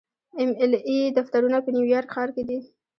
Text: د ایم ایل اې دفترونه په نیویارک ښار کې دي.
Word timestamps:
د 0.03 0.03
ایم 0.39 0.51
ایل 0.59 0.73
اې 0.87 0.99
دفترونه 1.17 1.57
په 1.61 1.69
نیویارک 1.75 2.09
ښار 2.15 2.29
کې 2.35 2.43
دي. 2.49 2.59